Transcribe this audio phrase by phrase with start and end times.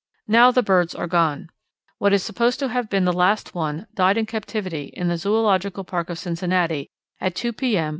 [0.27, 1.49] Now the birds are gone.
[1.99, 5.83] What is supposed to have been the last one died in captivity in the Zoological
[5.83, 6.87] Park of Cincinnati
[7.19, 7.77] at 2 P.
[7.77, 7.89] M.